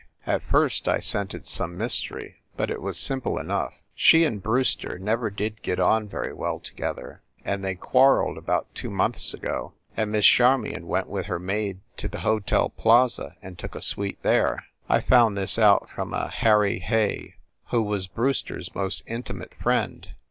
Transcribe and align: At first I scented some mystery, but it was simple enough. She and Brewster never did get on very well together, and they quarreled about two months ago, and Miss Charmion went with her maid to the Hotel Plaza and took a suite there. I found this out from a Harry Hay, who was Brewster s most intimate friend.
At 0.25 0.41
first 0.41 0.87
I 0.87 0.97
scented 0.99 1.45
some 1.45 1.77
mystery, 1.77 2.37
but 2.57 2.71
it 2.71 2.81
was 2.81 2.97
simple 2.97 3.37
enough. 3.37 3.75
She 3.93 4.25
and 4.25 4.41
Brewster 4.41 4.97
never 4.97 5.29
did 5.29 5.61
get 5.61 5.79
on 5.79 6.07
very 6.07 6.33
well 6.33 6.59
together, 6.59 7.21
and 7.45 7.63
they 7.63 7.75
quarreled 7.75 8.35
about 8.35 8.73
two 8.73 8.89
months 8.89 9.31
ago, 9.31 9.73
and 9.95 10.11
Miss 10.11 10.25
Charmion 10.25 10.87
went 10.87 11.07
with 11.07 11.27
her 11.27 11.37
maid 11.37 11.81
to 11.97 12.07
the 12.07 12.21
Hotel 12.21 12.69
Plaza 12.71 13.35
and 13.43 13.59
took 13.59 13.75
a 13.75 13.81
suite 13.81 14.17
there. 14.23 14.65
I 14.89 15.01
found 15.01 15.37
this 15.37 15.59
out 15.59 15.87
from 15.91 16.15
a 16.15 16.29
Harry 16.29 16.79
Hay, 16.79 17.35
who 17.65 17.83
was 17.83 18.07
Brewster 18.07 18.57
s 18.57 18.73
most 18.73 19.03
intimate 19.05 19.53
friend. 19.53 20.15